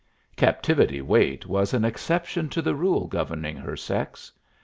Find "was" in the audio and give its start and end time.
1.45-1.75